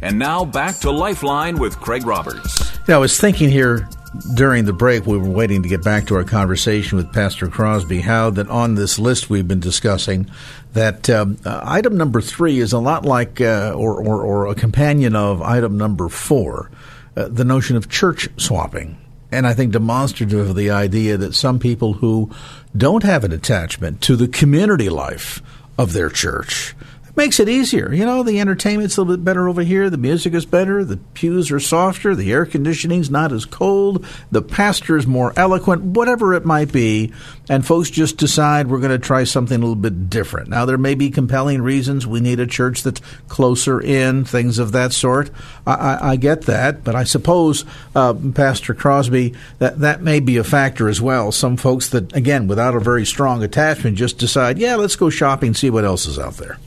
[0.00, 2.72] And now back to Lifeline with Craig Roberts.
[2.88, 3.88] Yeah, I was thinking here
[4.34, 8.00] during the break, we were waiting to get back to our conversation with Pastor Crosby,
[8.00, 10.30] how that on this list we've been discussing,
[10.72, 14.54] that um, uh, item number three is a lot like, uh, or, or, or, a
[14.54, 16.70] companion of item number four.
[17.18, 18.96] uh, the notion of church swapping.
[19.32, 22.30] And I think demonstrative of the idea that some people who
[22.76, 25.42] don't have an attachment to the community life
[25.76, 26.74] of their church
[27.18, 27.92] makes it easier.
[27.92, 30.98] You know, the entertainment's a little bit better over here, the music is better, the
[31.14, 36.44] pews are softer, the air conditioning's not as cold, the pastor's more eloquent, whatever it
[36.44, 37.12] might be,
[37.48, 40.48] and folks just decide we're going to try something a little bit different.
[40.48, 44.70] Now, there may be compelling reasons we need a church that's closer in, things of
[44.70, 45.30] that sort.
[45.66, 47.64] I, I, I get that, but I suppose,
[47.96, 51.32] uh, Pastor Crosby, that that may be a factor as well.
[51.32, 55.52] Some folks that, again, without a very strong attachment, just decide, yeah, let's go shopping,
[55.52, 56.58] see what else is out there.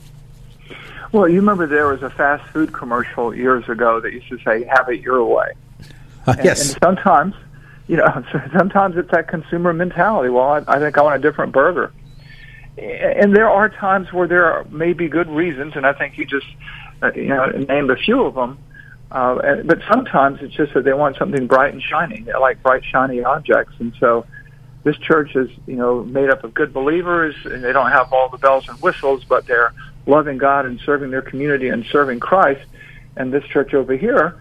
[1.12, 4.64] Well, you remember there was a fast food commercial years ago that used to say,
[4.64, 5.52] "Have it your way."
[6.26, 6.72] Uh, And, yes.
[6.72, 7.34] and sometimes,
[7.86, 8.06] you know,
[8.56, 10.30] sometimes it's that consumer mentality.
[10.30, 11.92] Well, I, I think I want a different burger.
[12.78, 16.46] And there are times where there are maybe good reasons, and I think you just,
[17.02, 18.56] uh, you know, named a few of them.
[19.10, 22.22] Uh, and- but sometimes it's just that they want something bright and shiny.
[22.22, 24.24] They like bright, shiny objects, and so
[24.84, 28.30] this church is, you know, made up of good believers, and they don't have all
[28.30, 29.74] the bells and whistles, but they're
[30.06, 32.64] loving God and serving their community and serving Christ.
[33.16, 34.40] And this church over here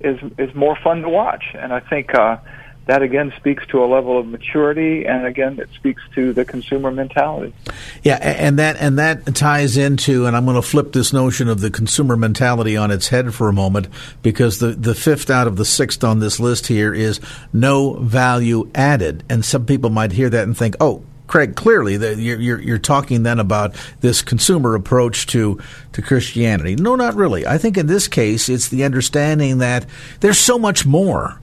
[0.00, 2.38] is is more fun to watch, and I think uh,
[2.86, 6.90] that again speaks to a level of maturity, and again it speaks to the consumer
[6.90, 7.54] mentality.
[8.02, 11.60] Yeah, and that and that ties into, and I'm going to flip this notion of
[11.60, 13.88] the consumer mentality on its head for a moment,
[14.22, 17.20] because the the fifth out of the sixth on this list here is
[17.52, 21.04] no value added, and some people might hear that and think, oh.
[21.32, 25.58] Craig, clearly you're, you're talking then about this consumer approach to
[25.94, 26.76] to Christianity.
[26.76, 27.46] No, not really.
[27.46, 29.86] I think in this case, it's the understanding that
[30.20, 31.40] there's so much more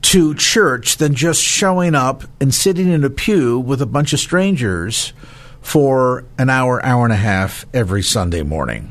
[0.00, 4.20] to church than just showing up and sitting in a pew with a bunch of
[4.20, 5.12] strangers
[5.60, 8.90] for an hour, hour and a half every Sunday morning.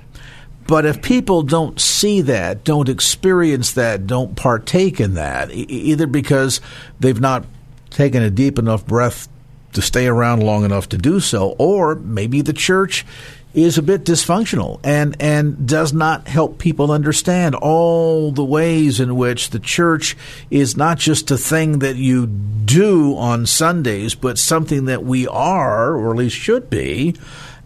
[0.67, 6.61] But if people don't see that, don't experience that, don't partake in that, either because
[6.99, 7.45] they've not
[7.89, 9.27] taken a deep enough breath
[9.75, 13.05] to stay around long enough to do so, or maybe the church
[13.53, 19.15] is a bit dysfunctional and and does not help people understand all the ways in
[19.15, 20.17] which the church
[20.51, 25.95] is not just a thing that you do on Sundays, but something that we are,
[25.95, 27.15] or at least should be.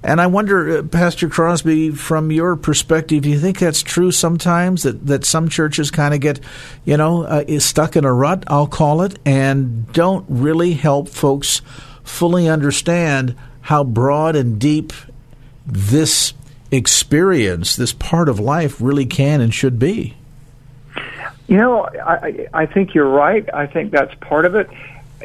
[0.02, 4.84] And I wonder, uh, Pastor Crosby, from your perspective, do you think that's true sometimes
[4.84, 6.40] that, that some churches kind of get,
[6.86, 11.62] you know, uh, stuck in a rut, I'll call it, and don't really help folks
[12.10, 14.92] fully understand how broad and deep
[15.66, 16.34] this
[16.72, 20.16] experience, this part of life, really can and should be?
[21.48, 23.48] You know, I, I think you're right.
[23.54, 24.70] I think that's part of it.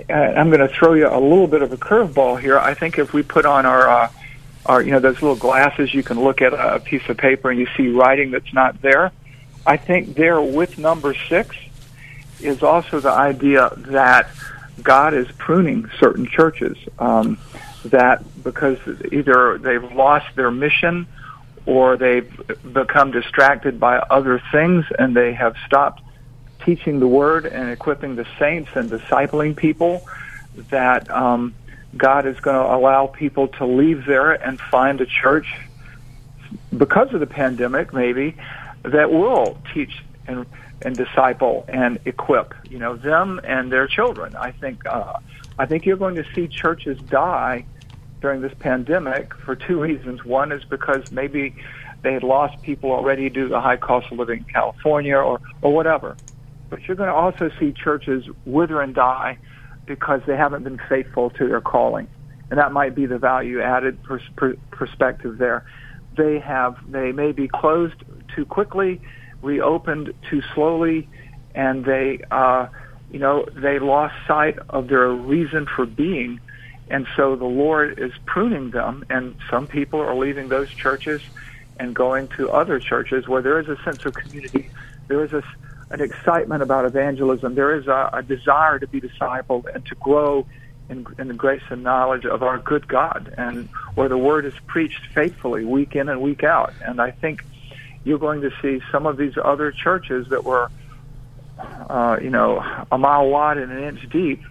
[0.09, 2.59] I'm going to throw you a little bit of a curveball here.
[2.59, 4.11] I think if we put on our, uh,
[4.67, 7.59] our, you know, those little glasses, you can look at a piece of paper and
[7.59, 9.13] you see writing that's not there.
[9.67, 11.57] I think there with number six
[12.41, 14.29] is also the idea that
[14.83, 16.77] God is pruning certain churches.
[16.99, 17.39] Um,
[17.85, 18.79] that because
[19.13, 21.07] either they've lost their mission
[21.67, 22.31] or they've
[22.73, 26.03] become distracted by other things and they have stopped
[26.65, 30.07] teaching the word and equipping the saints and discipling people
[30.71, 31.55] that um,
[31.97, 35.47] God is going to allow people to leave there and find a church
[36.77, 38.37] because of the pandemic maybe
[38.83, 40.47] that will teach and
[40.83, 44.37] and disciple and equip you know them and their children.
[44.37, 45.15] I think uh
[45.59, 47.67] i think you're going to see churches die
[48.21, 50.25] during this pandemic for two reasons.
[50.25, 51.55] One is because maybe
[52.03, 55.41] they had lost people already due to the high cost of living in california or
[55.63, 56.17] or whatever.
[56.71, 59.39] But you're going to also see churches wither and die
[59.87, 62.09] because they haven't been faithful to their calling.
[62.51, 65.65] And that might be the value added pers- per- perspective there.
[66.17, 68.05] They have they may be closed
[68.35, 69.01] too quickly
[69.45, 71.09] reopened too slowly
[71.55, 72.67] and they uh
[73.11, 76.41] you know they lost sight of their reason for being.
[76.89, 81.21] And so the lord is pruning them and some people are leaving those churches
[81.79, 84.71] and going to other churches where there is a sense of community.
[85.09, 85.43] There is a
[85.91, 87.55] an excitement about evangelism.
[87.55, 90.47] There is a, a desire to be discipled and to grow
[90.89, 94.53] in, in the grace and knowledge of our good God, and where the word is
[94.67, 96.75] preached faithfully week in and week out.
[96.81, 97.45] And I think
[98.05, 100.71] you're going to see some of these other churches that were,
[101.59, 104.43] uh, you know, a mile wide and an inch deep.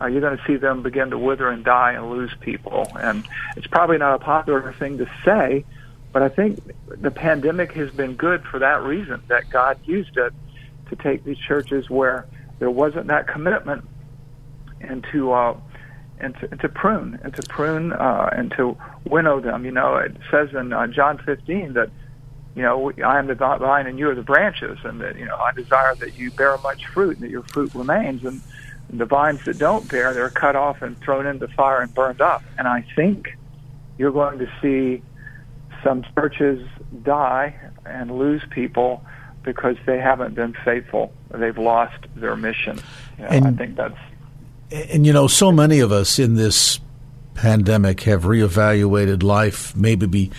[0.00, 2.86] Uh, you're going to see them begin to wither and die and lose people.
[2.98, 3.26] And
[3.56, 5.64] it's probably not a popular thing to say,
[6.12, 10.32] but I think the pandemic has been good for that reason, that God used it
[10.90, 12.26] to take these churches where
[12.58, 13.84] there wasn't that commitment
[14.80, 15.56] and to uh,
[16.18, 19.64] and to, and to prune and to prune uh, and to winnow them.
[19.64, 21.90] You know, it says in uh, John 15 that
[22.56, 25.36] you know, I am the vine and you are the branches, and that you know,
[25.36, 28.24] I desire that you bear much fruit and that your fruit remains.
[28.24, 28.40] And
[28.88, 32.42] the vines that don't bear, they're cut off and thrown into fire and burned up.
[32.56, 33.36] And I think
[33.98, 35.02] you're going to see
[35.84, 36.66] some churches
[37.02, 37.54] die
[37.84, 39.04] and lose people
[39.42, 41.12] because they haven't been faithful.
[41.30, 42.78] They've lost their mission.
[43.18, 43.98] You know, and, I think that's.
[44.72, 46.80] And you know, so many of us in this
[47.34, 50.30] pandemic have reevaluated life, maybe be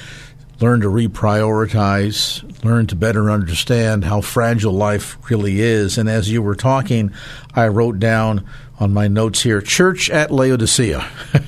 [0.60, 5.98] learn to reprioritize, learn to better understand how fragile life really is.
[5.98, 7.12] And as you were talking,
[7.54, 8.48] I wrote down
[8.80, 11.08] on my notes here, church at Laodicea.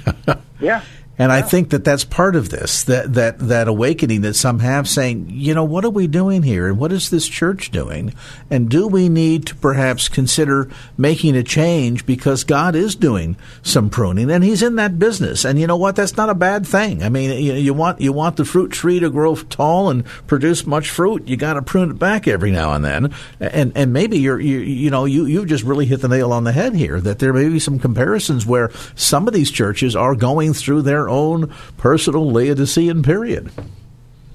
[0.59, 0.83] yeah.
[1.19, 4.87] And I think that that's part of this, that, that, that awakening that some have
[4.87, 6.69] saying, you know, what are we doing here?
[6.69, 8.13] And what is this church doing?
[8.49, 13.89] And do we need to perhaps consider making a change because God is doing some
[13.89, 15.43] pruning and he's in that business.
[15.43, 15.97] And you know what?
[15.97, 17.03] That's not a bad thing.
[17.03, 20.65] I mean, you, you want, you want the fruit tree to grow tall and produce
[20.65, 21.27] much fruit.
[21.27, 23.13] You got to prune it back every now and then.
[23.41, 26.45] And, and maybe you're, you, you know, you, you've just really hit the nail on
[26.45, 30.15] the head here that there may be some comparisons where some of these churches are
[30.15, 33.51] going through their own personal Laodicean period.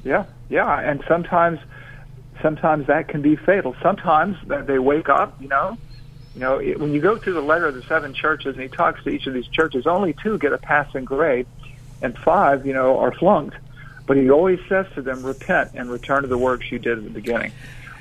[0.05, 1.61] Yeah, yeah, and sometimes
[2.43, 3.75] sometimes that can be fatal.
[3.83, 5.79] Sometimes they wake up, you know.
[6.35, 9.03] You know, when you go through the letter of the seven churches and he talks
[9.05, 11.47] to each of these churches, only two get a passing grade
[12.03, 13.57] and five, you know, are flunked.
[14.07, 17.05] But he always says to them, repent and return to the works you did at
[17.05, 17.53] the beginning.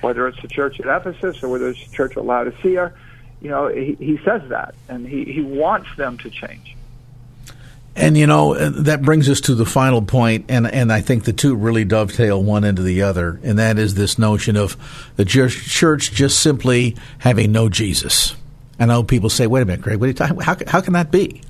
[0.01, 2.91] Whether it's the church at Ephesus or whether it's the church at Laodicea,
[3.39, 4.75] you know, he, he says that.
[4.89, 6.75] And he, he wants them to change.
[7.95, 11.33] And you know that brings us to the final point, and and I think the
[11.33, 14.75] two really dovetail one into the other, and that is this notion of
[15.15, 18.35] the church just simply having no Jesus.
[18.79, 20.39] I know people say, "Wait a minute, Greg, what are you talking?
[20.39, 21.41] How how can that be?"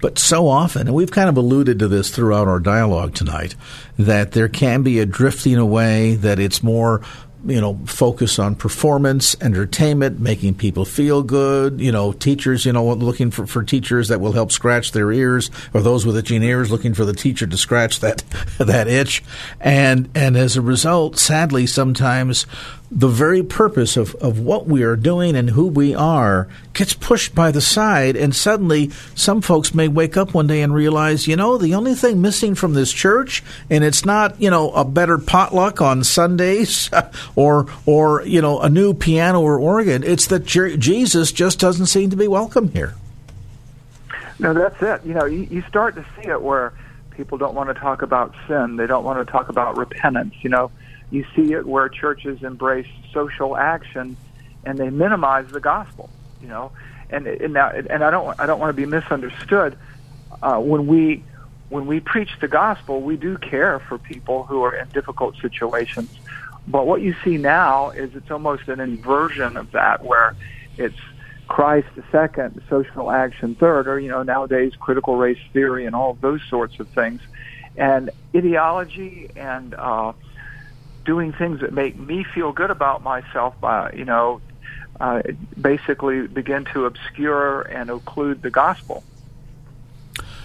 [0.00, 3.54] But so often, and we've kind of alluded to this throughout our dialogue tonight,
[3.96, 7.00] that there can be a drifting away, that it's more
[7.44, 11.80] you know, focus on performance, entertainment, making people feel good.
[11.80, 15.50] You know, teachers, you know, looking for, for teachers that will help scratch their ears,
[15.74, 18.18] or those with itching ears looking for the teacher to scratch that
[18.58, 19.22] that itch.
[19.60, 22.46] And and as a result, sadly, sometimes
[22.94, 27.34] the very purpose of, of what we are doing and who we are gets pushed
[27.34, 31.34] by the side, and suddenly some folks may wake up one day and realize, you
[31.34, 35.16] know, the only thing missing from this church, and it's not, you know, a better
[35.16, 36.90] potluck on Sundays
[37.34, 42.10] or or you know a new piano or organ, it's that Jesus just doesn't seem
[42.10, 42.94] to be welcome here.
[44.38, 45.06] No, that's it.
[45.06, 46.74] You know, you, you start to see it where
[47.12, 50.34] people don't want to talk about sin, they don't want to talk about repentance.
[50.42, 50.70] You know
[51.12, 54.16] you see it where churches embrace social action
[54.64, 56.08] and they minimize the gospel.
[56.40, 56.72] You know,
[57.10, 59.78] and and now and I don't I don't want to be misunderstood.
[60.42, 61.22] Uh, when we
[61.68, 66.10] when we preach the gospel, we do care for people who are in difficult situations.
[66.66, 70.34] But what you see now is it's almost an inversion of that, where
[70.78, 70.98] it's
[71.46, 76.40] Christ second, social action third, or you know nowadays critical race theory and all those
[76.48, 77.20] sorts of things,
[77.76, 80.12] and ideology and uh,
[81.04, 84.40] doing things that make me feel good about myself by, you know,
[85.00, 85.22] uh,
[85.60, 89.02] basically begin to obscure and occlude the gospel.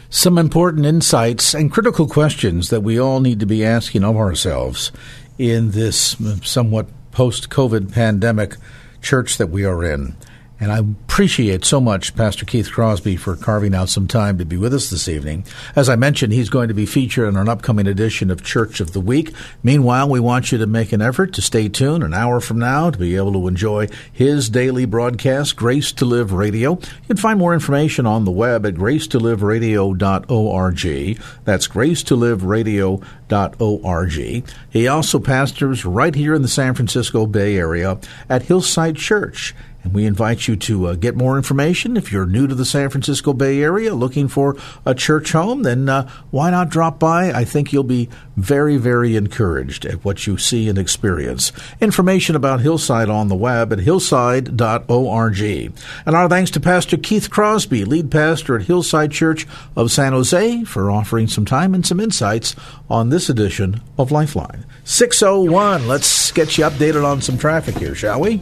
[0.09, 4.91] Some important insights and critical questions that we all need to be asking of ourselves
[5.37, 8.55] in this somewhat post COVID pandemic
[9.01, 10.15] church that we are in.
[10.59, 14.57] And I appreciate so much Pastor Keith Crosby for carving out some time to be
[14.57, 15.45] with us this evening.
[15.75, 18.93] As I mentioned, he's going to be featured in an upcoming edition of Church of
[18.93, 19.31] the Week.
[19.61, 22.89] Meanwhile, we want you to make an effort to stay tuned an hour from now
[22.89, 26.71] to be able to enjoy his daily broadcast, Grace to Live Radio.
[26.71, 31.19] You can find more information on the web at gracetoliveradio.org.
[31.45, 34.43] That's gracetoliveradio.org.
[34.69, 37.99] He also pastors right here in the San Francisco Bay Area
[38.29, 39.53] at Hillside Church.
[39.87, 41.95] And we invite you to uh, get more information.
[41.95, 45.87] If you're new to the San Francisco Bay Area looking for a church home, then
[45.87, 47.31] uh, why not drop by?
[47.31, 51.53] I think you'll be very, very encouraged at what you see and experience.
[51.79, 55.39] Information about Hillside on the web at hillside.org.
[55.39, 60.65] And our thanks to Pastor Keith Crosby, lead pastor at Hillside Church of San Jose,
[60.65, 62.57] for offering some time and some insights
[62.89, 64.65] on this edition of Lifeline.
[64.83, 68.41] 601, let's get you updated on some traffic here, shall we?